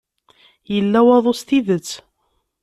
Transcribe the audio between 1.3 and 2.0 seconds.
s tidet.